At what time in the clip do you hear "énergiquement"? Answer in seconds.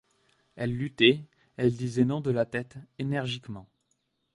2.97-3.69